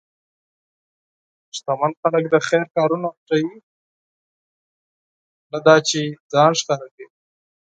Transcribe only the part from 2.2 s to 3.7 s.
د خیر کارونه پټوي،